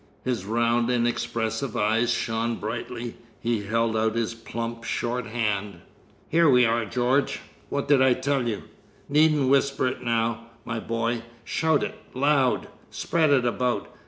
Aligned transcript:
His 0.23 0.45
round 0.45 0.89
inexpressive 0.89 1.77
eyes 1.77 2.11
shone 2.11 2.55
brightly. 2.55 3.17
He 3.39 3.61
held 3.61 3.95
out 3.95 4.15
his 4.15 4.33
plump 4.33 4.83
short 4.83 5.27
hand. 5.27 5.81
"Here 6.27 6.49
we 6.49 6.65
are, 6.65 6.85
George! 6.85 7.41
What 7.69 7.87
did 7.87 8.01
I 8.01 8.15
tell 8.15 8.47
you? 8.47 8.63
Needn't 9.07 9.47
whisper 9.47 9.85
it 9.85 10.01
now, 10.01 10.47
my 10.65 10.79
boy. 10.79 11.21
Shout 11.43 11.83
it—loud! 11.83 12.67
spread 12.89 13.29
it 13.29 13.45
about! 13.45 13.95